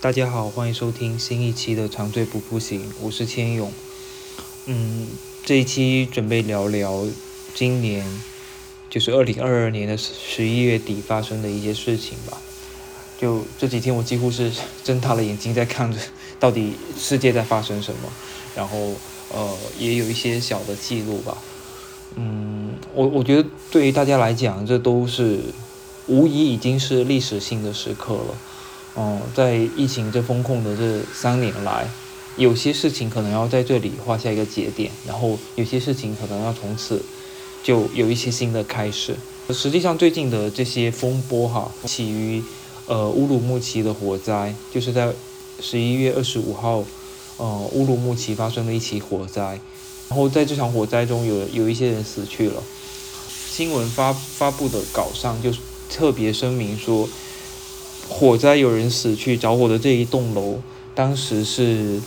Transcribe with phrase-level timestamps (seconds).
[0.00, 3.72] 大家好，欢迎收听新一期的《长醉不复醒》，我是千勇。
[4.66, 5.08] 嗯，
[5.44, 7.04] 这一期准备聊聊
[7.52, 8.06] 今年，
[8.88, 12.40] 就是二零二二年的十一月底发生的一些事情吧。
[13.18, 14.52] 就这几天，我几乎是
[14.84, 15.98] 睁大了眼睛在看着，
[16.38, 18.08] 到底世界在发生什么。
[18.54, 18.94] 然后，
[19.34, 21.36] 呃，也有一些小的记录吧。
[22.14, 25.40] 嗯，我我觉得对于大家来讲，这都是
[26.06, 28.38] 无疑已经是历史性的时刻了。
[28.98, 31.88] 哦，在疫情这风控的这三年来，
[32.36, 37.00] 有些事情可能要在这里画下一个节点，然后有些事情可能要从此
[37.62, 39.14] 就有一些新的开始。
[39.50, 42.42] 实际上，最近的这些风波哈，起于
[42.86, 45.12] 呃乌鲁木齐的火灾，就是在
[45.60, 46.82] 十一月二十五号，
[47.36, 49.60] 呃乌鲁木齐发生了一起火灾，
[50.08, 52.60] 然后在这场火灾中有有一些人死去了。
[53.28, 55.52] 新闻发发布的稿上就
[55.88, 57.08] 特别声明说。
[58.18, 60.58] 火灾有人死去，着火的这一栋楼
[60.92, 62.00] 当时是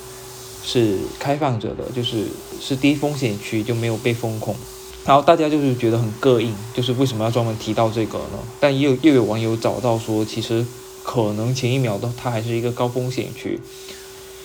[0.61, 2.25] 是开放着的，就是
[2.59, 4.53] 是低风险区，就没有被封控。
[5.05, 8.39] 然后大家就是觉得很膈应，就是为什么要专门提到这个呢？
[8.59, 10.65] 但也有又有网友找到说，其实
[11.01, 13.57] 可能前一秒的它还是一个高风险区。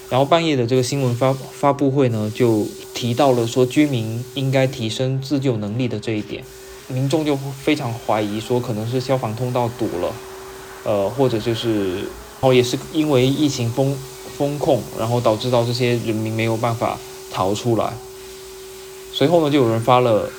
[0.09, 6.45] 然后半夜的这个新闻发发布会呢，就提到了说居民应该提升自救能力的这一点，
[6.87, 10.15] 民众就非常怀疑说可能是消防通道堵了。
[10.87, 13.99] 呃，或者就是，然后也是因为疫情封
[14.39, 16.97] 封控，然后导致到这些人民没有办法
[17.33, 17.93] 逃出来。
[19.13, 20.31] 随后呢，就有人发了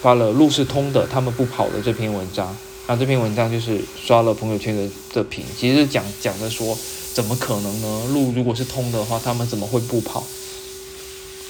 [0.00, 2.56] 发了路是通的，他们不跑的这篇文章。
[2.88, 6.76] 那这篇文章就是刷了朋友圈的的屏，其实讲讲的说，
[7.14, 8.02] 怎么可能呢？
[8.12, 10.24] 路如果是通的话，他们怎么会不跑？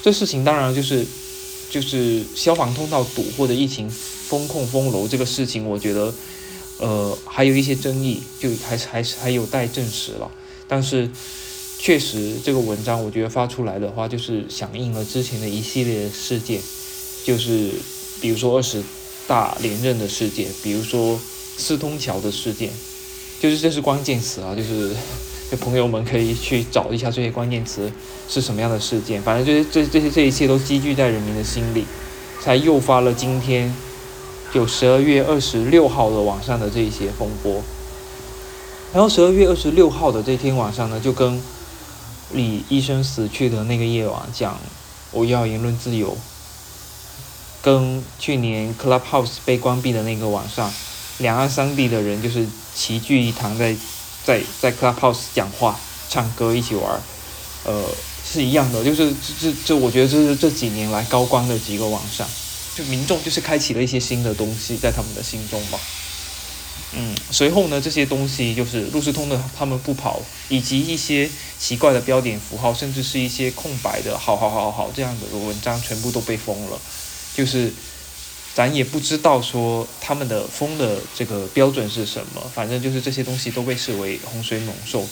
[0.03, 1.03] 这事情当然就是
[1.71, 6.13] 就是消防通道堵或者疫情封控封楼这个事情，我觉得。
[6.79, 10.29] 呃，还有一些争议，就还还是还有待证实了。
[10.67, 11.09] 但是，
[11.77, 16.59] 确实这个文章我觉得发出来的话，就是响应了之前的一系列事件，
[17.23, 17.69] 就是
[18.19, 18.81] 比如说二十
[19.27, 21.19] 大连任的事件，比如说
[21.57, 22.69] 四通桥的事件，
[23.39, 24.95] 就是这是关键词啊，就是
[25.61, 27.91] 朋友们可以去找一下这些关键词
[28.27, 29.21] 是什么样的事件。
[29.21, 31.85] 反正就是这这些这一切都积聚在人民的心里，
[32.41, 33.73] 才诱发了今天。
[34.53, 37.63] 就十二月二十六号的晚上的这一些风波，
[38.93, 41.41] 然后十二月二十六号的这天晚上呢，就跟
[42.33, 44.59] 李医生死去的那个夜晚讲，
[45.09, 46.15] 我要言论自由，
[47.63, 50.71] 跟去年 Clubhouse 被关闭的那个晚上，
[51.17, 53.75] 两岸三地的人就是齐聚一堂，在
[54.23, 57.01] 在在 Clubhouse 讲话、唱歌、一起玩，
[57.65, 57.83] 呃，
[58.23, 62.27] 是一样的，就是这这这，我觉得这是这几年来高光的几个晚上。
[62.75, 65.79] 就民众就是开启了一些新的东西在他们的心中嘛，
[66.95, 71.29] 嗯，随后呢，这些东西就是路思通的他们不跑，以及一些
[71.59, 76.79] 奇怪的标点符号，甚至是一些空白的“好好好好”这样的文章，全部都被封了。
[77.35, 77.71] 就是
[78.53, 85.07] 咱也不知道说他们的封的这个标准是什么，反正就是这些东西都被视为洪水猛兽。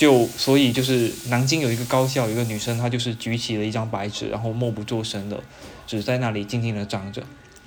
[0.00, 5.38] 就所以就是南京有一个高校，有一个女生，她就是举起了一张白纸，然后默不作声的，
[5.86, 7.22] 只在那里静静的站着。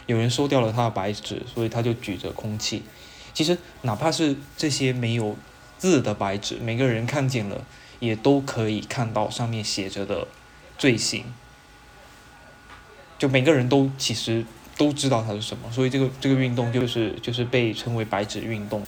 [0.08, 2.82] 有人收掉了她的白纸，所以她就举着空气。
[3.36, 5.36] 其实哪怕是这些没有
[5.78, 7.64] 字的白纸，每个人看见了
[8.00, 10.28] 也都可以看到上面写着的
[10.80, 11.26] 罪行。
[13.20, 14.44] 就每个人都其实
[14.76, 18.84] 都知道它是什么，所以这个这个运动就是就是被称为白纸运动。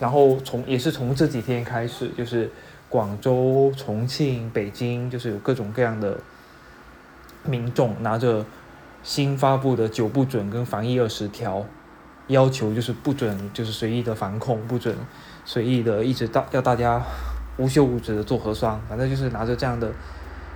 [0.00, 2.50] 然后从也是从这几天开始，就是。
[2.90, 6.18] 广州、重庆、北京，就是有各种各样的
[7.44, 8.44] 民众拿着
[9.04, 11.64] 新发布的九不准跟防疫二十条，
[12.26, 14.96] 要求就是不准，就是随意的防控，不准
[15.44, 17.00] 随意的一直到要大家
[17.58, 19.92] 无休无止的做核酸，反正就是拿着这样的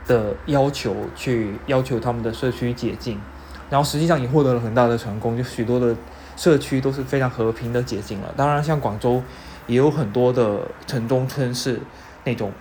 [0.05, 3.17] 的要求去要求他们的社区解禁，
[3.71, 5.95] 然后实际上也获得了很大的成功，就许多的
[6.37, 8.35] 社区都是非常和平的解禁了。
[8.37, 9.23] 当然，像广州
[9.69, 11.81] 也有很多的城中村是。
[12.25, 12.53] 那种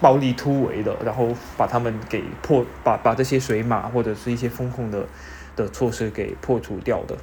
[0.00, 5.06] 暴力突围的，然后把他们给破，把把这些水马或者是一些风控的
[5.56, 7.16] 的措施给破除掉的。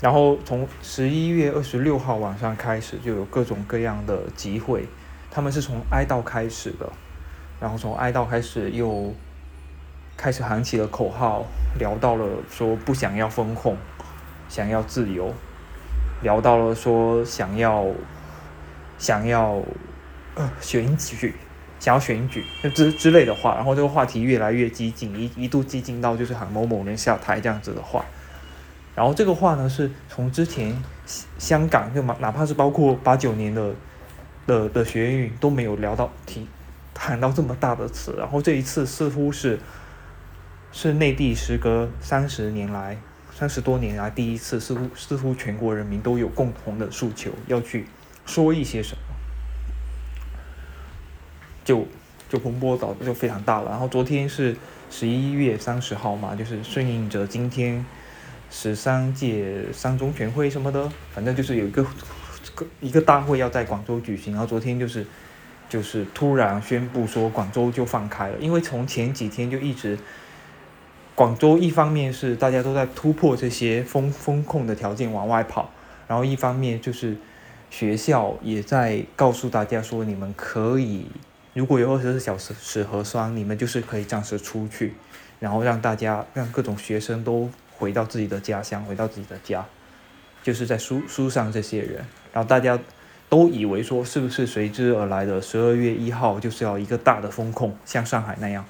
[0.00, 4.86] 然后从十一月二十六号晚上开始，就有各种各样的集会，
[5.30, 6.90] 他们是从哀悼开始的，
[7.60, 9.12] 然后从哀悼开始又
[10.16, 11.44] 开始喊起了口号，
[11.78, 13.76] 聊到了说不想要风控，
[14.48, 15.34] 想要自由，
[16.22, 17.86] 聊到了说想要。
[18.98, 19.62] 想要
[20.34, 21.34] 呃选举，
[21.80, 28.04] 想要选举之之类的话，然后这个话题越来越激进，一一度激进到就是喊某某人下台这样子的话。
[28.94, 30.76] 然后这个话呢，是从之前
[31.38, 33.72] 香港就哪哪怕是包括八九年的
[34.44, 36.48] 的的学运都没有聊到提
[36.92, 39.60] 谈到这么大的词，然后这一次似乎是
[40.72, 42.98] 是内地时隔三十年来
[43.32, 47.86] 三十多年来第一次，似乎似乎全国人民都有共同的诉求要去
[48.28, 49.02] 说一些什么，
[51.64, 51.84] 就
[52.28, 53.70] 就风波早就非常大了。
[53.70, 54.54] 然后昨天是
[54.88, 57.84] 十一月三十号嘛，就是顺应着今天。
[58.50, 61.84] 十三届三中全会什么的，反正就是有一个
[62.54, 65.06] 个一个大会要在广州举行，然后昨天就是
[65.68, 69.98] 就是突然宣布说广州就放开了，因为从前几天就一直
[71.14, 75.70] 广州一方面是大家都在突破这些风风控的条件往外跑，
[76.06, 77.18] 然后一方面就是
[77.70, 81.06] 学校也在告诉大家说你们可以
[81.54, 84.94] 如果有二十四小时核酸，你们就是可以暂时出去，
[85.40, 87.50] 然后让大家让各种学生都。
[87.80, 89.64] 回到自己的家乡，回到自己的家，
[90.42, 92.76] 就是在书书上这些人，然后大家
[93.28, 98.64] 都以为说是不是随之而来的十二月一号就是要一个大的风控，像上海那样，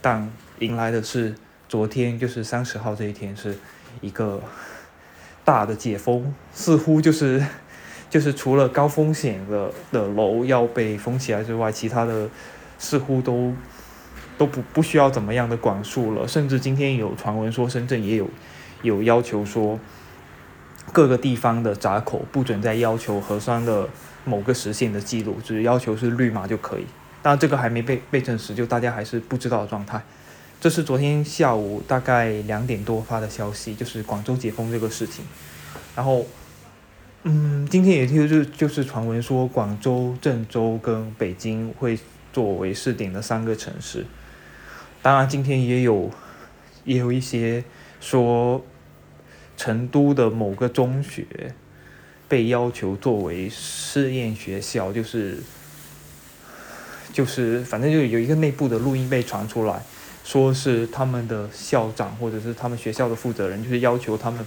[0.00, 1.34] 但迎来的是
[1.68, 3.58] 昨天就是三十号这一天是
[4.00, 4.42] 一个
[5.44, 7.44] 大的解封，似乎就是
[8.10, 12.28] 就是除了高风险的的楼要被封起来之外，其他的
[12.78, 13.54] 似乎都。
[14.40, 18.26] 都不不需要怎么样的管束了，甚至今天有传闻说深圳也有
[18.80, 19.78] 有要求说
[20.92, 23.86] 各个地方的闸口不准再要求核酸的
[24.24, 26.86] 某个时限的记录，只要求是绿码就可以。
[27.20, 30.02] 当然这个还没被被证实，就大家还是不知道的状态。
[30.58, 35.22] 这是昨天下午大概两点多发的消息，就是广州解封这个事情。
[35.94, 36.24] 然后，
[37.22, 41.98] 嗯，今天也就是就是传闻说广州、郑州跟北京会
[42.32, 44.06] 作为试点的三个城市。
[45.02, 46.10] 当然，今天也有，
[46.84, 47.62] 也有一些
[48.00, 48.64] 说，
[49.54, 51.26] 成都的某个中学
[52.26, 55.42] 被要求作为试验学校，就是，
[57.12, 59.82] 就是，反正就有一个内部的录音被传出来，
[60.24, 64.46] 说是他们的校长或者是他们学校的负责人，就是要求他们，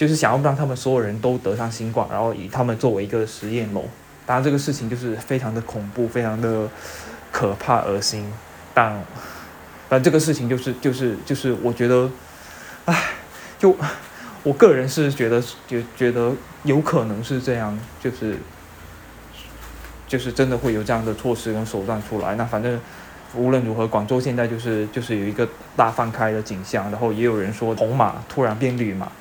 [0.00, 3.84] 就是想要让他们所有人都得上新冠，然后以他们作为一个实验楼。
[4.24, 6.66] 当然，这个事情就是非常的恐怖，非常的
[7.30, 8.24] 可怕、恶心，
[8.72, 8.98] 但。
[9.90, 12.08] 但这个事情就是就是就是我觉得，
[12.86, 13.10] 唉，
[13.58, 13.76] 就
[14.42, 16.32] 我个人是觉得就觉得
[16.62, 18.38] 有可能是这样，就是
[20.08, 22.36] 就是真的会有这样的措施跟手段出来。
[22.36, 22.80] 那反正
[23.34, 25.46] 无论如何，广州现在就是就是有一个
[25.76, 29.12] 大放开的景象，然后也有人说红码突然变绿码，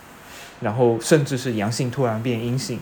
[0.61, 2.79] 然后甚至是阳性突然变阴性。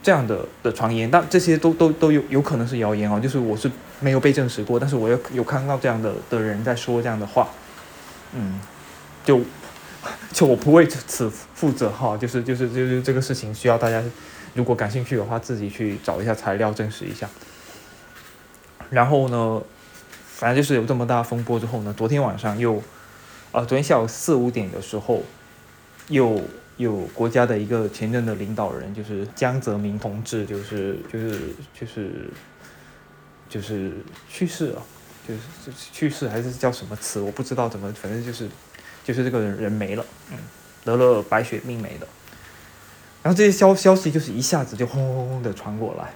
[0.00, 7.48] 这样的的传言，但这些都都都有有可能是谣言哦，就是我是没有被证实过，但是我有有看到这样的的人在说这样的话，
[8.32, 8.60] 嗯，
[9.24, 9.40] 就
[10.32, 14.00] 就我不为此负责哈，就是就是就是这个事情需要大家
[14.54, 17.28] 如果感兴趣的话，自己去找一下材料证实一下。
[18.90, 19.60] 然后呢，
[20.28, 22.76] 反正就是有这么大风波之后呢，昨天晚上又，
[23.50, 25.24] 啊，昨天下午四五点的时候
[26.06, 26.40] 又。
[26.78, 31.40] 有国家的一个前任的领导人，就是江泽民同志，就是就是
[31.74, 32.30] 就是
[33.48, 33.92] 就是
[34.28, 34.82] 去世了，
[35.26, 35.40] 就是
[35.92, 38.48] 去世还是叫什么词，我不知道怎么，反正就是
[39.04, 40.38] 就是这个人没了，嗯，
[40.84, 42.06] 得了白血病没了。
[43.24, 46.14] 然后这些消消息就是一下子就轰轰轰的传过来，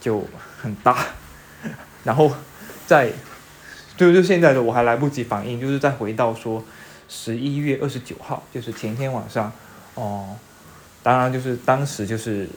[0.00, 0.24] 就
[0.58, 0.96] 很大。
[2.04, 2.32] 然后
[2.86, 3.12] 在
[3.98, 6.64] 就就现在的我还来不及反应，就是再回到说
[7.06, 9.52] 十一月二十九号，就是前天晚上。
[9.94, 10.36] 哦，
[11.02, 12.48] 当然就是当时就是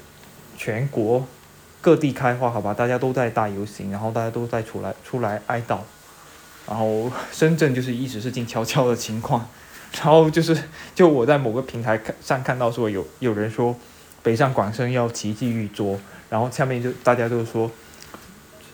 [0.58, 1.26] 全国
[1.82, 5.80] 各地开花，好吧，大家都在大游行，然后大家都在出来出来哀悼，
[6.68, 9.48] 然后深圳就是一直是静悄悄的情况，
[9.94, 10.58] 然后就是
[10.96, 13.76] 就我在某个平台上看到说有有人说
[14.22, 16.00] 北上广深要奇迹遇捉，
[16.30, 17.70] 然后下面就大家都说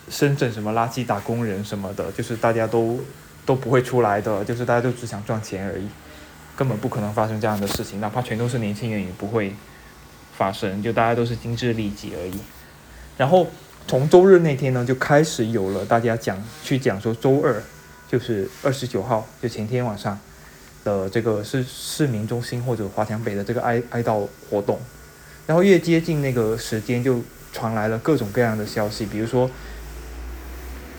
[0.10, 3.00] 深圳什么垃圾打工人什么的，就是大家都
[3.46, 5.88] 都不会出来的，就是大家都只想赚钱而已。
[6.60, 9.56] 根本不可能发生这样的事情，哪怕全都是年轻人也不会
[10.38, 12.38] 发生，就大家都是精致利己而已。
[13.16, 13.48] 然后
[13.88, 17.64] 从周日那天呢，就开始有了大家讲去讲说周二
[18.10, 20.20] 就是二十九号，就前天晚上
[20.84, 24.78] 的这个是市民中心或者华强北的这个哀哀悼活动。
[25.48, 27.22] 然后越接近那个时间，就
[27.54, 29.50] 传来了各种各样的消息，比如说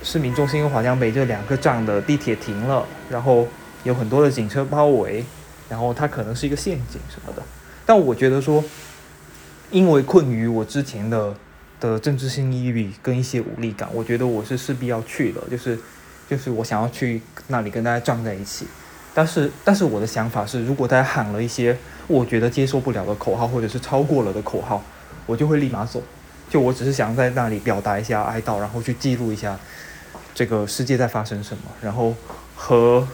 [0.02, 3.47] 市民中心和华强北这两个站的地铁停了，然后
[3.85, 5.23] 有很多的警车包围。
[5.71, 7.43] 然后它可能是一个陷阱什么的，
[7.87, 8.62] 但我觉得说，
[9.71, 11.35] 因为困于我之前的
[11.81, 15.79] 的政治性抑郁跟一些无力感，我觉得我是势必要去的，就是
[16.29, 18.67] 就是我想要去那里跟大家站在一起。
[19.15, 24.83] 但是但是我的想法是，如果大家喊了一些我觉得接受不了的口号，或者是超过了的口号，
[25.27, 26.03] 我就会立马走。
[26.49, 29.59] 就我只是想在那里表达一下哀悼，然后去记录一下
[30.35, 32.15] 这个世界在发生什么，然后
[32.57, 33.07] 和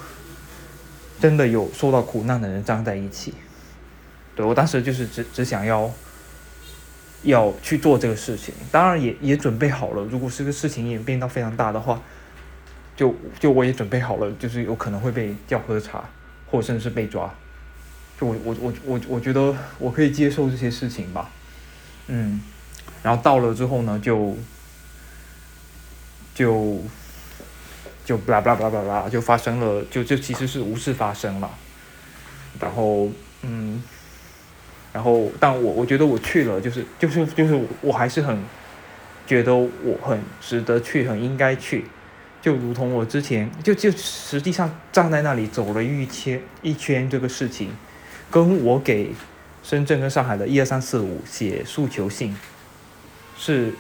[1.20, 3.34] 真的有受到苦难的人站在一起。
[4.34, 5.90] 对我当时就是只只想要
[7.22, 12.00] 要去做这个事情，当然也也准备好了，如果这个事情演变到非常大的话，
[12.94, 16.04] 就就我也准备好了，就是有可能会被叫喝茶，
[16.50, 17.32] 或甚至是被抓。
[18.20, 21.30] 就我我我我我觉得我可以接受这些事情吧，
[22.08, 22.40] 嗯。
[23.02, 24.36] 然后到了之后呢，就
[26.34, 26.82] 就
[28.06, 31.50] 就巴拉巴拉巴拉巴拉，就发生了，就就其实是无事发生了。
[32.60, 33.10] 然后
[33.42, 33.82] 嗯，
[34.92, 38.40] 然后但我我觉得我去了，就是就是就是我还是很
[39.26, 41.84] 觉得我很值得去，很应该去。
[42.40, 47.76] 就如同我之前就就实际上站在那里走了一圈一圈这个事情，
[48.30, 49.12] 跟我给
[49.64, 52.36] 深圳跟上海的一二三四五写诉求信。
[53.36, 53.74] 是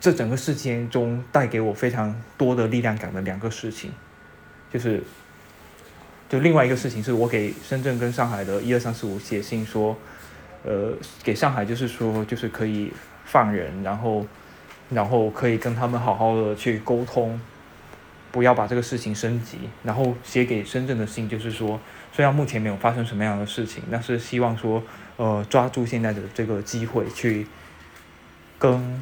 [0.00, 3.90] 这整个事件中带给我非常多的力量感的两个事情，
[4.72, 5.02] 就是，
[6.28, 9.96] 就另外一个事情是我给深圳跟上海的一二三四五写信说，
[10.64, 12.92] 呃，给上海就是说就是可以
[13.24, 14.26] 放人，然后
[14.90, 17.40] 然后可以跟他们好好的去沟通，
[18.30, 19.58] 不要把这个事情升级。
[19.82, 21.80] 然后写给深圳的信就是说，
[22.12, 24.82] 虽然目前没有发生什么样的事情，但是希望说
[25.16, 27.46] 呃抓住现在的这个机会去。
[28.60, 29.00] 跟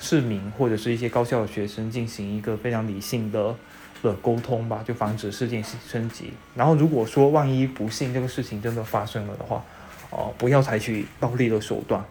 [0.00, 3.54] 市民或者是一些高校的学生进行一个非常理性的
[4.02, 6.32] 的沟通吧，就防止事件升级。
[6.56, 9.62] 然后如果说万一不幸这个事情真的发生了的话，
[10.08, 12.02] 哦，不要采取暴力的手段，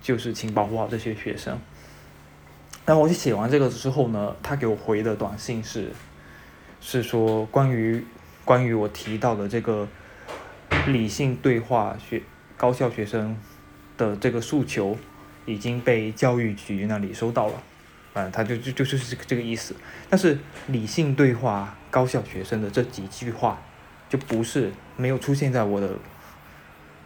[0.00, 1.58] 就是请保护好这些学生。
[2.86, 5.92] 然后我写完这个之后呢，他给我回的短信是，
[6.80, 8.02] 是说关于
[8.46, 9.86] 关于我提到的这个
[10.86, 12.22] 理性对话学
[12.56, 13.36] 高校学生
[13.98, 14.96] 的这个诉求。
[15.50, 17.62] 已经被教育局那里收到了，
[18.14, 19.74] 嗯，他就就就是这个这个意思。
[20.08, 20.38] 但是
[20.68, 23.60] 理性对话高校学生的这几句话，
[24.08, 25.90] 就不是没有出现在我的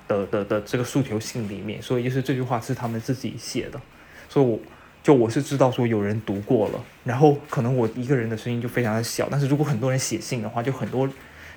[0.06, 3.80] 的的的这个诉求信里面，所以就是这句话是他们自己写的，
[4.28, 4.58] 所以我
[5.02, 11.08] 就我是知道说有人读过了，然后可能我一个人的声音就非常的小，但是如果很多人写信的话，就很多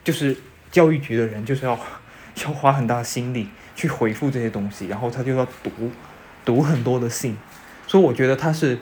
[0.03, 0.35] 就是
[0.71, 1.77] 教育局的人就是要
[2.43, 5.71] 要花很大的心力去回复这些东西，然后他就要读。
[6.47, 7.35] 读很多的信，
[7.85, 8.77] 所以我觉得他是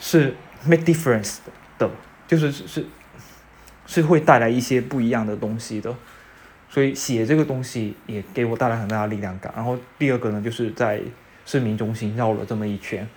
[0.00, 1.36] 是 make difference
[1.78, 1.88] 的，
[2.26, 2.84] 就是是
[3.86, 5.94] 是会带来一些不一样的东西的，
[6.68, 9.52] 所以写这个东西也给我带来很大的力量感。
[9.54, 11.00] 然后第二个呢，就是在
[11.46, 13.08] 市民中心绕了这么一圈，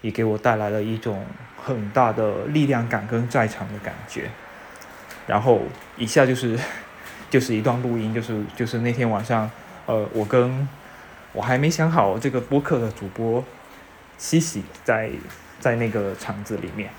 [0.00, 1.22] 也给我带来了一种
[1.62, 4.30] 很大的力量感跟在场的感觉。
[5.26, 5.60] 然后
[5.98, 6.58] 以下就是
[7.28, 9.50] 就是一段录音，就是就是那天晚上，
[9.84, 10.66] 呃，我跟。
[11.38, 13.44] 我还没想好这个播客的主播，
[14.18, 15.08] 西西在
[15.60, 16.90] 在那个场子里面，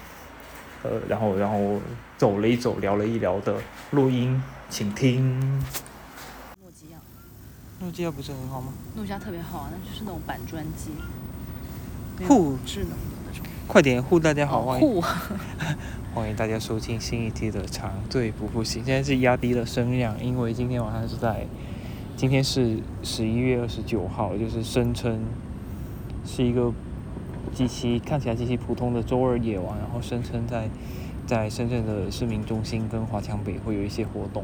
[0.81, 1.81] 呃，然后然后
[2.17, 3.57] 走了一走，聊了一聊的
[3.91, 5.37] 录音，请听。
[6.61, 6.97] 诺基亚，
[7.81, 8.71] 诺基亚不是很好吗？
[8.95, 10.91] 诺基亚特别好啊，那就是那种板砖机，
[12.25, 12.95] 护智能的
[13.27, 13.45] 那种。
[13.67, 15.01] 快点护大家好，欢迎
[16.15, 18.81] 欢迎大家收听新一期的长队不复习。
[18.85, 21.45] 现在是压低了声量，因为今天晚上是在。
[22.19, 25.21] 今天是十一月二十九号，就是声称
[26.25, 26.69] 是一个
[27.53, 30.67] 极其看起来极其普通的周二夜晚，然后声称在
[31.25, 34.43] 在深圳的市民中心跟华强北会有一些活动，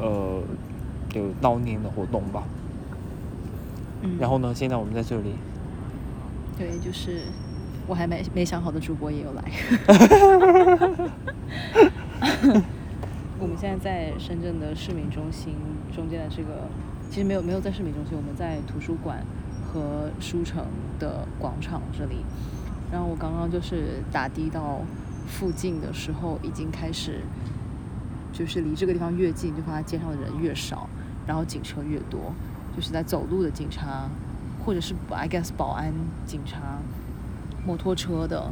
[0.00, 0.40] 呃，
[1.12, 2.44] 有悼念的活动吧。
[4.00, 4.16] 嗯。
[4.18, 5.34] 然后呢，现在我们在这里。
[6.56, 7.20] 对，就是
[7.86, 9.44] 我还没没想好的主播也有来。
[13.40, 15.54] 我们现在在深圳的市民中心
[15.94, 16.66] 中间的这个，
[17.08, 19.24] 其实没有没有在市民中心，我们在图书馆
[19.64, 20.64] 和书城
[20.98, 22.24] 的广场这里。
[22.90, 24.80] 然后我刚刚就是打的到
[25.28, 27.20] 附近的时候，已经开始，
[28.32, 30.88] 就是离这个地方越近，就发现街上的人越少，
[31.24, 32.32] 然后警车越多，
[32.74, 34.08] 就是在走路的警察，
[34.64, 35.92] 或者是 I guess 保安
[36.26, 36.78] 警察，
[37.64, 38.50] 摩托车的，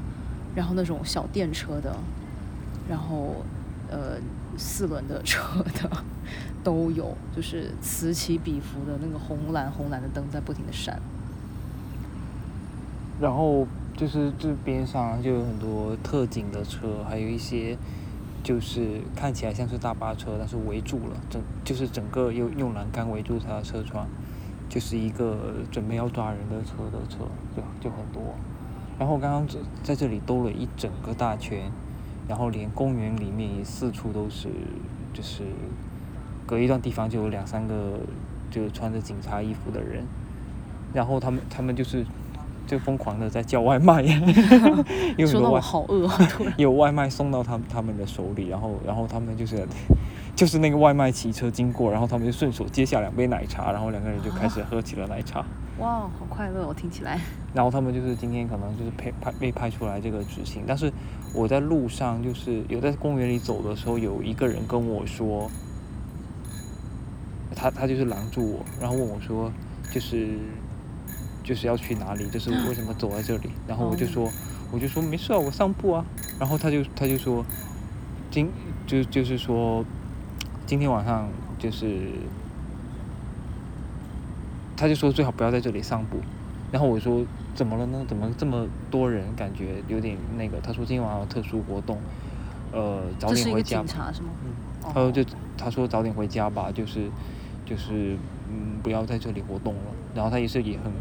[0.55, 1.97] 然后那种小电车的，
[2.89, 3.45] 然后
[3.91, 4.19] 呃。
[4.59, 5.91] 四轮的车的
[6.65, 10.99] 都有，就是此起彼伏的那个红蓝红蓝的灯在不停的闪。
[13.21, 17.77] 然后就是这边上就有很多特警的车，还有一些
[18.43, 24.09] 就是看起来像是大巴车，但是围住了整，就是整个用用栏杆围住它的车窗，
[24.71, 28.35] 就是一个准备要抓人的车的车，就就很多。
[28.99, 29.47] 然后刚刚
[29.83, 31.71] 在这里兜了一整个大圈。
[32.29, 34.49] 然后连公园里面也四处都是，
[35.13, 35.43] 就是
[36.47, 37.99] 隔一段地方就有两三个，
[38.51, 40.05] 就穿着警察衣服的人，
[40.93, 42.05] 然后他们他们就是
[42.67, 44.03] 就疯狂的在叫外卖，
[45.17, 46.19] 因为很说到我多外好饿啊，
[46.59, 49.67] 有外卖送到他们他们的手里，然后然后他们就是
[50.37, 55.43] 就是那个外卖骑车经过，然后他们就顺手接下两杯奶茶，然后两个人就开始喝起了奶茶。
[55.79, 57.19] 哇，好快乐哦，听起来。
[57.55, 60.93] 然后他们就是今天可能就是拍拍被拍出来这个执行，但是
[61.35, 65.51] 我在路上就是有在公园里走的时候，有一个人跟我说，
[67.55, 69.51] 他他就是拦住我，然后问我说，
[69.91, 70.39] 就是
[71.43, 74.31] 就是要去哪里，就是为什么走在这里，然后我就说
[74.71, 76.05] 我就说没事啊，我散步啊，
[76.39, 77.43] 然后他就他就说，
[78.31, 78.51] 今
[78.87, 79.83] 就就是说
[80.67, 82.11] 今天晚上就是。
[84.79, 86.19] 他就说最好不要在这里散步，
[86.71, 88.05] 然后我说怎么了呢？
[88.07, 89.25] 怎么这么多人？
[89.35, 90.61] 感觉有点那个。
[90.61, 91.97] 他说今天晚上有特殊活动，
[92.73, 93.81] 呃，早点回家。
[93.81, 94.53] 嗯。
[94.85, 95.25] 哦他说就
[95.57, 97.09] 他说早点回家吧，就是
[97.65, 98.19] 就是
[98.51, 99.81] 嗯不要在这里活动了。
[100.15, 100.93] 然后他也是也很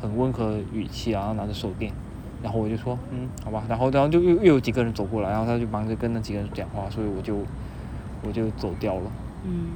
[0.00, 1.92] 很温和语气啊，然后拿着手电，
[2.44, 7.38] 然后我就说嗯好吧，然后然后就又又有几个人走过来，然后他就忙着跟那几个人讲话，所以我就
[8.22, 9.10] 我就走掉了。
[9.44, 9.68] 嗯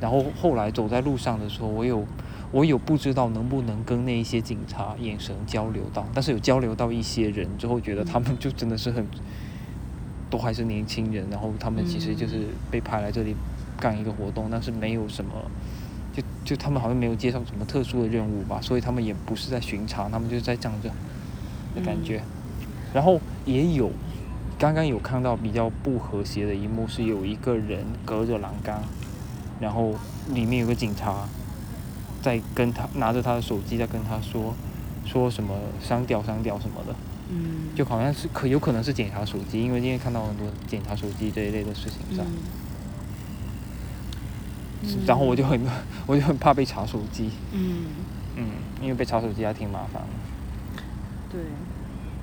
[0.00, 2.02] 然后后来走在路上的时候，我有
[2.50, 9.06] 我有不知道能不能跟那一些警察眼神交流到，但是有交流到一些人之后，觉得他们就真的是很，
[10.30, 13.36] 都还是年轻人，然后他们其实就是被派来这里
[13.78, 15.32] 干一个活动，但是没有什么，
[16.14, 20.88] 就就他们好像没有接受什么特殊的任务吧，所以他们也不是在巡查，他们就是在站着
[21.74, 22.22] 的感觉，
[22.94, 23.90] 然后也有。
[24.60, 28.82] 刚刚有看到比较不和谐的一幕，是有一个人隔着栏杆，
[29.58, 29.94] 然后
[30.34, 31.26] 里面有个警察
[32.20, 34.54] 在跟他拿着他的手机在跟他说
[35.06, 36.94] 说什么删掉删掉什么的，
[37.30, 37.70] 嗯。
[37.74, 42.22] 就好像是可有可能是检查手机，因为今天看到很多检查手机这一类的事情在，
[44.82, 44.90] 嗯。
[45.06, 45.58] 然后我就很
[46.06, 47.86] 我就很怕被查手机，嗯，
[48.36, 48.44] 嗯，
[48.82, 50.08] 因为被查手机还挺麻烦的。
[51.32, 51.40] 对，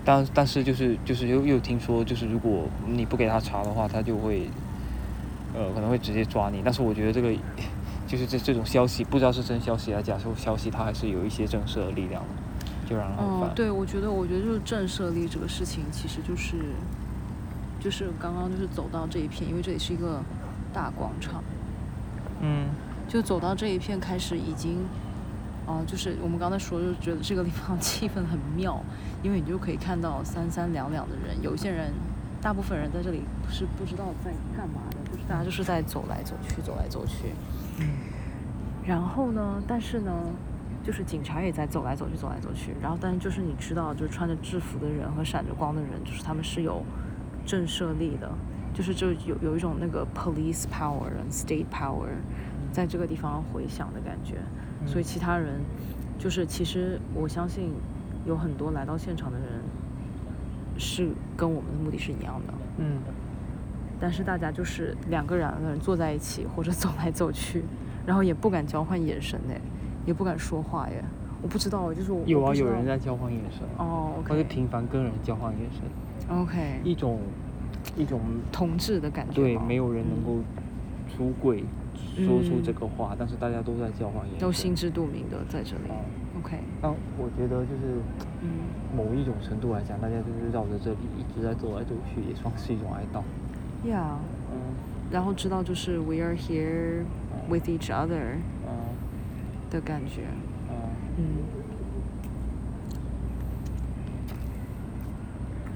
[0.07, 4.49] 但但是就是就是又又听说，就是如果你不给他查的话，他就会，
[5.53, 6.61] 呃，可能会直接抓你。
[6.63, 7.33] 但是我觉得这个，
[8.07, 16.55] 就是这这种消息，不知道是真消息还是假消息，它还是有一些震慑的力量的，就让人很烦。，哦对，我觉得，我觉得就是震慑力这个事情，其实就是，
[17.81, 20.21] 就是刚刚就是走到这一片，因为这里是一个
[20.71, 21.43] 大广场，
[22.39, 22.67] 嗯
[23.09, 24.77] 就走到这一片开始已经，
[25.67, 28.81] 啊、就是我们刚才说，就觉得这个地方气氛很妙，
[29.21, 31.91] 因为你就可以看到三三两两的人，有一些人，
[32.41, 37.33] 大部分人在这里是不知道在干嘛的，就是大家就是在走来走去，走来走去。
[38.85, 40.11] 然后呢，但是呢，
[40.85, 42.73] 就是警察也在走来走去，走来走去。
[42.81, 46.81] 然后，但是就是你知道，就是穿着制服的人和闪着光的人，就是他们是有
[47.45, 48.31] 震慑力的，
[48.73, 52.07] 就是就有有一种那个 police power and state power
[52.71, 54.35] 在这个地方回响的感觉。
[54.85, 55.59] 所以其他人，
[56.17, 57.71] 就是其实我相信
[58.25, 59.47] 有很多来到现场的人
[60.77, 62.53] 是跟我们的目的是一样的。
[62.77, 62.99] 嗯。
[63.99, 65.49] 但是大家就是两个人
[65.81, 67.63] 坐在一起，或者走来走去，
[68.05, 69.59] 然后也不敢交换眼神哎，
[70.05, 71.03] 也不敢说话耶。
[71.41, 77.19] 我不知道，就是我有啊，有人在交换眼神，哦或者频繁跟人交换眼神，OK，一种
[77.95, 80.23] 一种同志的感觉对，没有人能嗯。
[80.23, 80.43] 够
[81.15, 81.63] 出柜
[82.15, 82.75] 说出这嗯。
[82.75, 85.89] 个话，但是大家都在交换眼神，都心知肚明的在这里。
[85.89, 85.97] 啊。
[86.39, 87.99] OK，但我觉得就是
[88.41, 88.49] 嗯。
[88.95, 93.21] 某一种程度来讲，大家就是绕着这里一直在走来走去，也算是一种哀悼。
[93.85, 94.17] ，Yeah，
[94.51, 94.75] 嗯。
[95.11, 97.03] 然后知道就是 We are here
[97.49, 98.95] with each other 嗯。
[99.69, 100.23] 的感觉，
[100.69, 100.75] 嗯，
[101.17, 101.23] 嗯。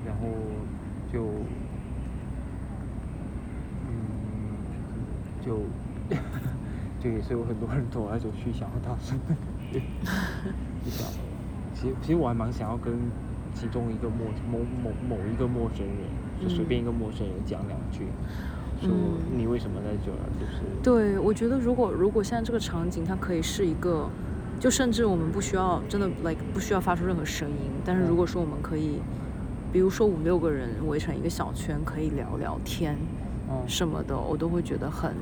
[0.05, 0.27] 然后
[1.11, 1.25] 就
[3.87, 3.93] 嗯
[5.45, 5.59] 就
[7.01, 9.37] 就也是有很多人走来走去，想要大声的感
[9.73, 9.81] 觉，
[10.85, 11.07] 就想，
[11.73, 12.93] 其实其实我还蛮想要跟
[13.55, 15.97] 其中一个陌某某某一个陌生人，
[16.39, 18.05] 就随便一个陌生人讲两句，
[18.79, 19.17] 说嗯。
[19.35, 20.61] 你为什么在这儿，就是。
[20.83, 24.07] 对，我觉得如果如果现在这个场景它可以是一个，
[24.59, 29.01] 就甚至我们不需要真的 like 不需要发出任何声音，但是如果说我们可以，
[29.73, 32.95] 比如说五六个人围成一个小圈，可以聊聊天
[33.49, 33.67] 嗯。
[33.67, 35.15] 什么的，我都会觉得很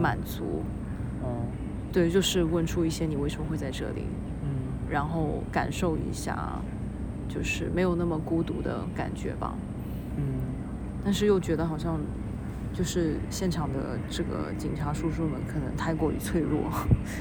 [0.00, 0.62] 满足。
[0.64, 0.81] 嗯
[1.92, 4.06] 对，就是问出一些你为什么会在这里，
[4.42, 4.48] 嗯
[4.90, 6.58] 然后感受一下，
[7.28, 9.54] 就是没有那么孤独的感觉吧。
[10.16, 10.24] 嗯
[11.04, 11.98] 但是又觉得好像
[12.72, 16.60] 就是现场的这个警察叔叔们可能太过于脆弱，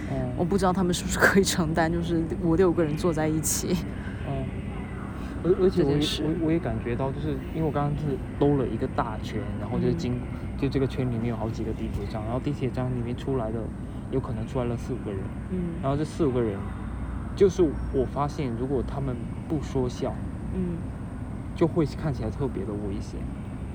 [0.09, 3.75] 嗯 我不知道他们是不是可以承担，就是五六个人坐在一起。
[4.27, 4.45] 嗯，
[5.43, 9.97] 而而且我也我我也感觉到，就是因为我刚刚是兜了一个大圈，然后就是嗯。
[9.97, 10.19] 经、
[10.58, 13.60] 就这个圈里面有好几个地铁站，然后地铁站里面出来的
[14.12, 15.58] 有可能出来了四五个人，嗯。
[15.82, 16.60] 然后这四五个人
[17.36, 19.15] 就是我发现，如果他们
[19.49, 20.13] 不说笑，
[20.54, 20.77] 嗯
[21.56, 23.19] 就会看起来特别的危险，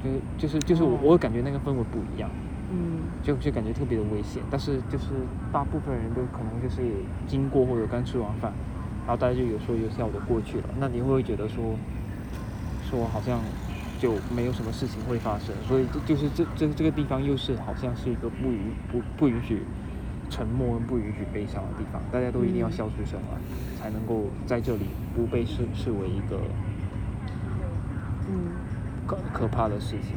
[0.02, 0.98] 就是就是就是我哦。
[1.02, 2.30] 我感觉那个氛围不一样，
[2.70, 3.00] 嗯。
[3.22, 4.40] 就就感觉特别的危险。
[4.48, 5.06] 但是就是
[5.52, 6.82] 大部分人都可能就是
[7.26, 8.52] 经过或者刚吃完饭，
[9.06, 11.76] 然后大家就有说有笑的过去了，那你会不会觉得说
[12.90, 13.38] 说好像
[14.00, 15.54] 就没有什么事情会发生？
[15.68, 19.62] 所以就就是这这这个地方又是好像是一个不允不不允许
[20.28, 23.38] 沉默不允许悲伤的地方，大家都一定要嗯笑出声来，
[23.80, 26.40] 才能够在这里不被视视为一个
[28.28, 28.50] 嗯。
[29.06, 30.16] 可可怕的事情。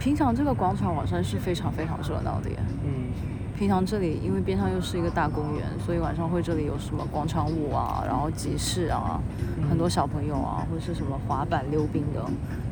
[0.00, 2.56] 平常这个广场晚上是非常非常热闹的耶。
[2.84, 3.12] 嗯
[3.58, 9.20] 平常这里因为边上又是一个大公园，所以晚上会这里有什么广场舞啊，然后集市啊，
[9.68, 12.22] 很多小朋友啊，或者是什么滑板溜冰的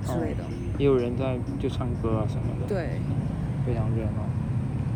[0.05, 0.44] 之类的。
[0.79, 3.01] 也有人在就唱歌啊什么的，，对，
[3.66, 4.22] 非常热闹。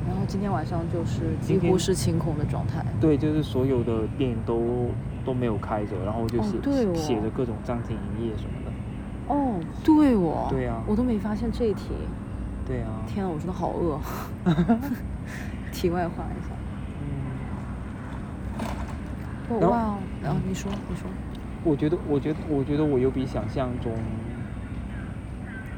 [0.07, 2.85] 然后今天晚上就是几乎是清空的状态。
[3.01, 4.91] 对，就是所有的店都
[5.25, 9.35] 都没有开着，然后就哦写、对哦写着各种暂停营业什么的。
[9.35, 10.47] 哦，对哦。
[10.49, 11.89] 对啊我都没发现这一题。
[12.65, 13.99] 对啊，天啊，我真的好饿。
[15.81, 16.55] 题外话一下。
[17.01, 17.09] 嗯，
[19.49, 21.09] 然后哦哇哦，然后你说，你说。
[21.65, 23.91] 我觉得，我觉得，我觉得我有比想象中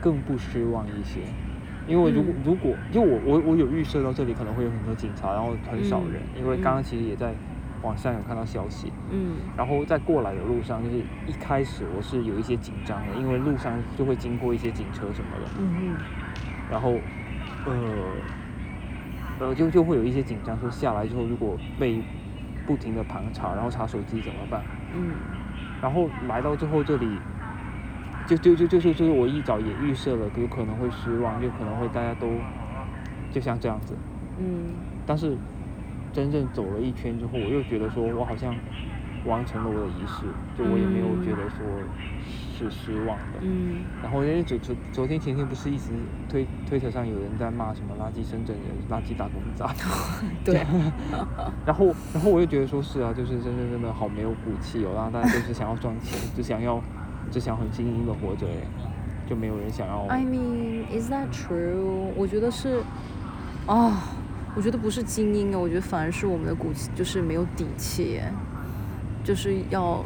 [0.00, 1.20] 更不失望一些，
[1.86, 2.42] 因为如果、嗯。
[2.44, 6.84] 如果就我我我有预设到这里可能会有很多警察，然后很少人，嗯因为刚刚嗯。
[6.84, 7.32] 其实也在
[7.82, 9.36] 网上有看到消息，嗯。
[9.56, 10.96] 然后在过来的路上，就是
[11.28, 15.96] 一开始我是有一些紧张的，因为路上就会经过一些警车什么的，嗯嗯。
[16.68, 16.94] 然后
[17.66, 17.72] 呃
[19.42, 22.00] 呃就就会有一些紧张，说下来之后如果被
[22.66, 24.62] 不停的盘查，然后查手机怎么办？
[24.94, 25.12] 嗯
[25.80, 27.18] 然后来到最后这里，
[28.26, 32.28] 就就就就是就是我一早也预设了，有可能会失望，有可能会大家都
[33.32, 33.96] 就像这样子，
[34.38, 34.74] 嗯
[35.04, 35.36] 但是
[36.12, 38.54] 真正走了一圈之后，我又觉得说我好像
[39.24, 41.58] 完成了我的仪式，就我也没有觉得说
[42.56, 43.38] 是失望的。
[43.40, 45.90] 嗯然后因为昨昨昨天前天不是一直
[46.28, 49.64] 推推特上有人在骂什么垃圾深圳人、垃圾打工仔，
[50.44, 50.66] 对，
[51.64, 56.82] 然后然后我又觉得说是啊，就是真的真的好没有骨气哦，然后大家就是想要赚钱， 只想要
[57.30, 58.66] 只想很精英的活着哎，
[59.28, 60.04] 就没有人想要。
[60.08, 62.10] I mean, is that true？
[62.16, 62.82] 我觉得是，
[63.66, 64.02] 啊、
[64.56, 68.32] 我觉得不是精英啊，我觉得反而是我们的骨气，就是没有底气耶，
[69.24, 70.04] 就是要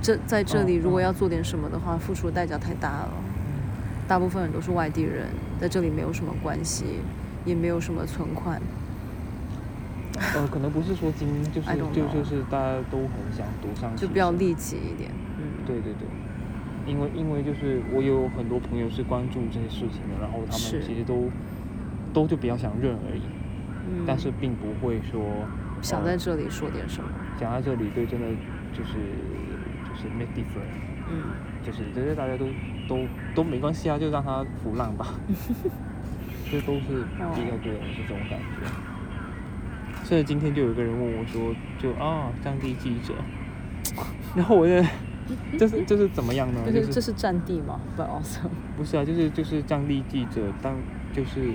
[0.00, 3.12] 这在这里嗯如果嗯要做点什么的话，付出的代价太大了。
[4.08, 5.28] 大部分人都是外地人，
[5.60, 6.84] 在这里没有什么关系，
[7.44, 8.60] 也没有什么存款。
[10.34, 15.10] 呃，可能不是说精英，就是就就是大家都很想读上就比较利己一点。
[15.38, 16.06] 嗯，对对对，
[16.86, 21.30] 因为因为就是我有很多朋友是关注这些事情的，然后他们其实都
[22.12, 23.22] 都就比较想认而已，
[23.88, 25.22] 嗯但是并不会说
[25.82, 27.10] 想呃在这里说点什么。
[27.38, 28.26] 讲在这里，对，真的
[28.72, 28.92] 就是
[29.84, 30.78] 就是 make difference，
[31.10, 31.22] 嗯
[31.62, 32.46] 就是觉得大家都
[32.88, 35.06] 都都没关系啊，就让它腐烂吧，
[36.50, 37.02] 这都是
[37.34, 38.66] 比较多人是这种感觉。
[40.04, 43.14] 所以今天就有一个人问我说，就啊，战地记者，
[44.36, 44.84] 然后我就
[45.58, 46.60] 这是这是怎么样呢？
[46.66, 48.40] 这 就是是这是战地嘛？But also，
[48.76, 50.74] 不是啊，就是就是战地记者，当
[51.12, 51.52] 就是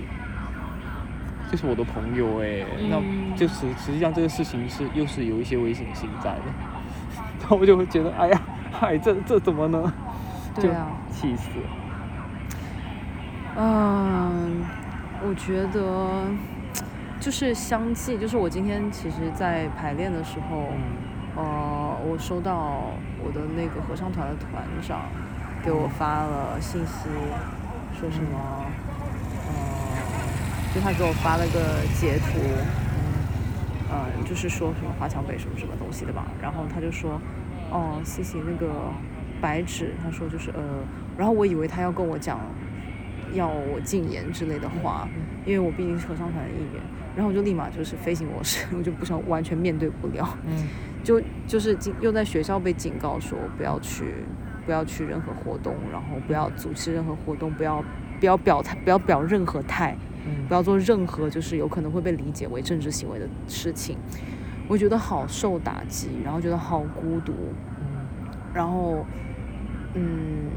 [1.51, 6.43] 就是我的朋友哎、嗯那就实实际上这个事情是又是有一些危险性在的，
[7.39, 9.93] 然后我就会觉得哎呀，嗨，这这怎么呢？
[10.55, 10.87] 对啊。
[11.09, 11.65] 就气死了。
[13.59, 14.63] 嗯，
[15.27, 16.25] 我觉得
[17.19, 22.91] 就是相继，就是我今天其实，在排练的时候，嗯呃，我收到
[23.23, 25.01] 我的那个合唱团的团长
[25.63, 27.09] 给我发了信息，
[27.99, 28.66] 说什么，呃，
[30.73, 32.39] 就他给我发了个截图，
[33.91, 37.19] 嗯，就是说什么华强北什么什么东西的吧，然后他就说，
[37.71, 38.69] 哦，谢谢那个
[39.41, 40.61] 白纸，他说就是呃，
[41.17, 42.39] 然后我以为他要跟我讲
[43.33, 45.07] 要我禁言之类的话，
[45.45, 46.83] 因为我毕竟是合唱团的一员，
[47.15, 50.67] 然后我就立马就是飞行模式， 我就不想完全面对不了，嗯。
[51.03, 54.03] 就就是警又在学校被警告说不要去
[54.65, 57.81] 不要去任何活动，然后不要组织任何活动，不要
[58.19, 60.45] 不要表态，不要表任何态，嗯。
[60.47, 63.97] 不要做任何就是有可能会被理解为政治行为的事情。
[64.67, 67.33] 我觉得好受打击，然后觉得好孤独，
[67.79, 68.05] 嗯。
[68.53, 69.05] 然后，
[69.93, 70.49] 嗯，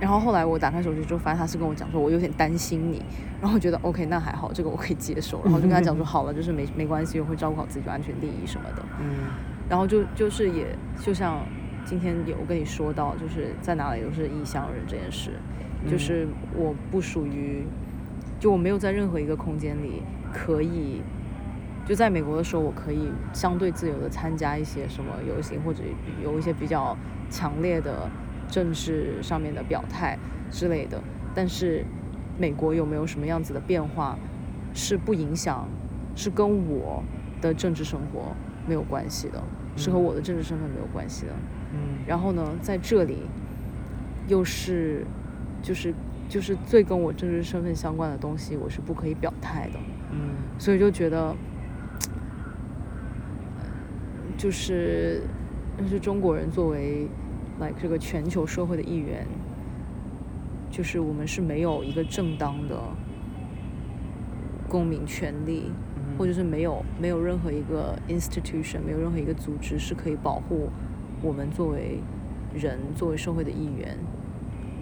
[0.00, 3.02] 然后后来我打开手机之后，发现他是跟我讲说，我有点担心你，
[3.40, 9.06] 然后我觉得 OK，那还好，这个我可以接受， 然后就跟他讲说，好了，就是没没关系，我会照顾好自己的安全利益什么的，嗯。
[9.68, 10.66] 然后就就是也
[11.00, 11.38] 就像
[11.84, 15.32] 今天有跟你说到，就是在哪里都是异乡人这件事，
[15.86, 17.64] 就是我不属于，
[18.40, 21.02] 就我没有在任何一个空间里可以，
[21.86, 25.82] 就在美国的时候，我可以相对自由的参加一些什么游行，或者
[26.22, 26.96] 有一些比较
[27.30, 28.10] 强烈的
[28.48, 30.18] 政治上面的表态
[30.50, 31.00] 之类的。
[31.34, 31.84] 但是
[32.38, 34.18] 美国有没有什么样子的变化，
[34.74, 35.68] 是不影响，
[36.16, 37.02] 是跟我
[37.40, 38.34] 的政治生活
[38.66, 39.42] 没有关系的，
[39.76, 41.32] 是和我的政治身份没有关系的。
[41.72, 43.18] 嗯然后呢，在这里
[44.26, 45.04] 又是
[45.62, 45.94] 就是
[46.28, 49.78] 就是最跟我政治身份相关的东西，我是不可以表态的。
[50.10, 51.36] 嗯所以就觉得，
[54.36, 55.22] 就是
[55.78, 57.06] 就是中国人作为
[57.60, 59.26] ，like 这个全球社会的一员，
[60.70, 62.76] 就是我们是没有一个正当的
[64.68, 65.70] 公民权利，
[66.18, 70.68] 或者是没有没有任何一个 institution，没有任何一个组织是可以保护
[71.22, 72.00] 我们作为
[72.54, 73.96] 人、作为社会的一员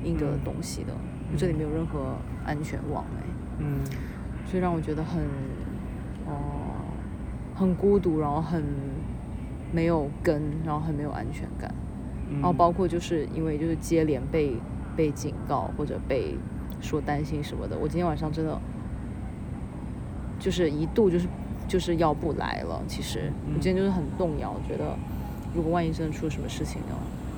[0.07, 0.93] 应得的东西的。
[1.37, 2.15] 这里没有任何
[2.45, 3.23] 安全网哎。
[3.59, 3.81] 嗯
[4.49, 5.23] 所以让我觉得很，
[6.25, 6.87] 哦、
[7.55, 8.63] 很孤独，然后很
[9.73, 11.75] 没有根，然后很没有安全感，
[12.31, 14.57] 嗯，然后包括就是因为就是接连被
[14.95, 16.37] 被警告或者被
[16.81, 18.57] 说担心什么的，我今天晚上真的
[20.39, 21.27] 就是一度就是
[21.67, 22.81] 就是要不来了。
[22.87, 24.97] 其实我今天就是很动摇，觉得
[25.53, 26.95] 如果万一真的出了什么事情呢，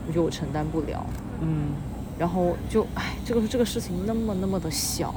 [0.06, 1.06] 我觉得我承担不了。
[1.40, 1.70] 嗯
[2.18, 5.14] 然后就哎，这个这个事情那么那么的小，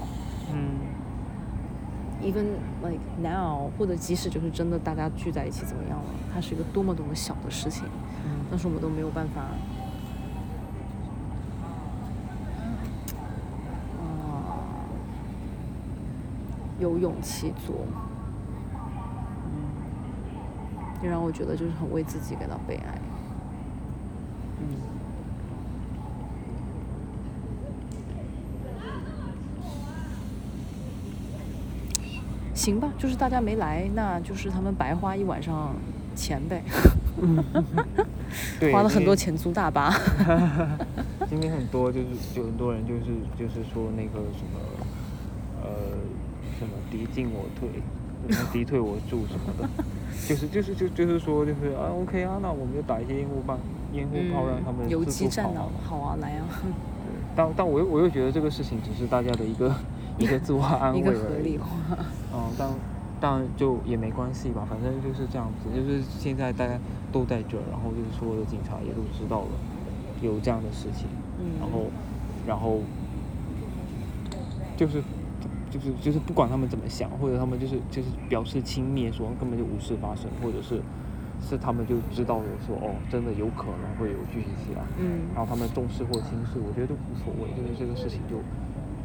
[0.53, 0.79] 嗯。
[2.23, 2.45] Even
[2.83, 7.83] like now，或者即使就是真的大家聚在一起怎么样了，它是一个多么多么小的事情，
[8.23, 8.45] 嗯。
[8.51, 9.41] 但是我们都没有办法，
[13.97, 14.61] 啊、
[16.79, 17.87] 有勇气做，
[19.47, 19.65] 嗯，
[21.01, 23.01] 就让我觉得就是很为自己感到悲哀。
[24.59, 24.77] 嗯
[32.61, 35.73] 行吧，就是大家没来，那就是他们白花一晚上
[36.15, 36.61] 钱呗，
[38.59, 39.89] 对， 花了很多钱租大巴。
[39.89, 40.87] 天。
[41.27, 43.05] 今天很多就是就很多人就是
[43.39, 44.59] 就是说那个什么
[45.63, 45.69] 呃
[46.59, 47.67] 什么敌进我退，
[48.29, 49.67] 什么敌退我驻什么的，
[50.29, 53.57] 就是就是就就是说就是啊 OK 啊，那我们就打一些烟雾弹
[53.93, 55.65] 烟雾炮让他们嗯游击战啊？
[55.83, 56.45] 好啊，来啊，
[57.35, 59.73] 但但我又我又觉得这个事情只是大家的一个
[60.17, 61.67] 一个自我安慰一个合理化。
[62.33, 62.69] 嗯，但
[63.19, 66.79] 但就也没关系吧，反正就是这样子，就是现在大家
[67.11, 69.49] 都在这儿，然后就是所有的警察也都知道了
[70.21, 71.07] 有这样的事情，
[71.39, 71.85] 嗯然后
[72.47, 72.79] 然后
[74.75, 75.03] 就是
[75.69, 80.81] 就是就是不管他们怎么想，或者他们就是就是表示轻蔑，说根本就无事发生，或者是
[81.47, 88.37] 是他们就知道了说哦，真的有可能会有聚集起来，嗯然后他们重视或轻视，我觉得都无所谓，就是这个事情就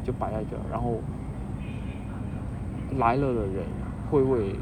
[0.03, 0.99] 就摆在这儿，然后
[2.97, 3.65] 来了的人
[4.09, 4.55] 会为，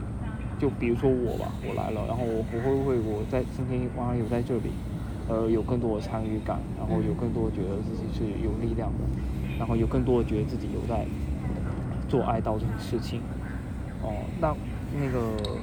[0.60, 4.72] 就比如说我吧，我来了，然后我不会为我在今天晚上有在这里，
[5.28, 9.04] 呃，有更多的参与感，然后有更多觉得自己是有力量的，
[9.60, 11.06] 然后有更多觉得自己有在
[12.08, 13.22] 做哀悼这种事情，
[14.02, 14.56] 哦，那
[15.00, 15.60] 那个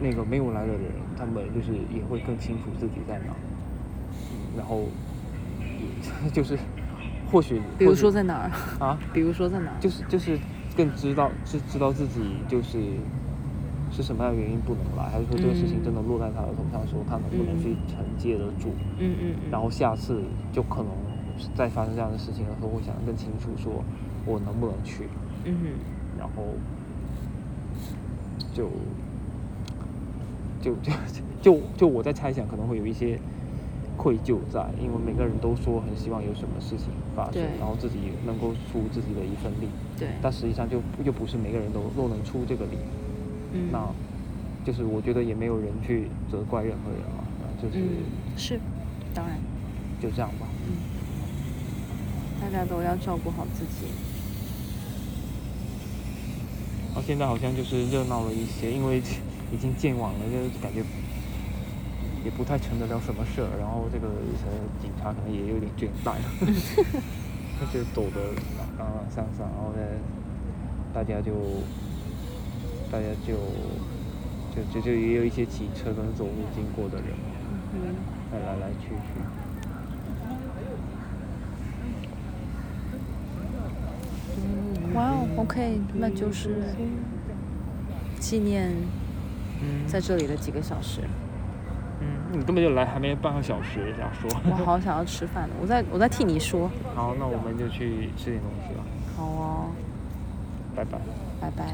[0.00, 0.82] 那个没有来的人，
[1.16, 3.32] 他们就是也会更清楚自己在哪，
[4.32, 4.84] 嗯然后
[6.24, 6.58] 也就是
[7.30, 8.50] 或许 比如说在哪儿？
[8.84, 9.76] 啊，比如说在哪儿？
[9.80, 10.38] 就是就是
[10.76, 12.78] 更知道知知道自己就是
[13.90, 18.70] 是什么样的原因不能来，还是说这个事情真的落在他的头上的时候，他能不能去承接得住？
[18.98, 19.50] 嗯嗯嗯。
[19.50, 20.86] 然后下次就可能
[21.54, 23.84] 再发生这样的事情的时候，会想得更清楚，说
[24.24, 25.04] 我能不能去，
[25.44, 25.66] 嗯哼。
[26.18, 26.42] 然后
[28.54, 28.68] 就
[30.60, 30.92] 就就
[31.42, 33.18] 就就我在猜想，可能会有一些
[33.96, 39.66] 愧疚在，因为每个人都说很希望有什么事情发生，然后自己能够出自己的一份力，
[39.98, 40.08] 对。
[40.20, 42.76] 但实际上就又不是每个人都都能出这个力，
[43.54, 43.70] 嗯。
[43.72, 43.88] 那
[44.64, 48.04] 就是我觉得也没有人去责怪任何人嘛，啊就是、嗯，
[48.36, 48.60] 是，
[49.14, 49.38] 当然，
[50.00, 50.46] 就这样吧。
[50.68, 50.94] 嗯
[52.38, 53.90] 大家都要照顾好自己。
[56.88, 58.98] 然后现在好像就是热闹了一些，因为
[59.50, 60.82] 已经建网了，就是感觉
[62.26, 63.46] 也不太成得了什么事儿。
[63.56, 64.50] 然后这个呃
[64.82, 66.26] 警察可能也有点倦怠了，
[67.72, 68.18] 就走的
[68.76, 69.80] 朗朗上上，然后呢，
[70.92, 71.32] 大家就
[72.90, 73.38] 大家就
[74.52, 77.14] 就就就也有一些骑车跟走路经过的人，
[77.74, 77.94] 嗯
[78.32, 79.22] 来来来去去。
[84.94, 86.64] 哇哦，OK，那就是
[88.18, 88.74] 纪念
[89.62, 91.02] 嗯在这里的几个小时。
[92.36, 94.40] 嗯，你根本就来还没半个小时，想说。
[94.50, 96.70] 我好想要吃饭，我在我在替你说。
[96.94, 98.84] 好，那我们就去吃点东西吧，
[99.16, 99.70] 好哦，
[100.74, 100.98] 拜拜。
[101.40, 101.64] 拜拜。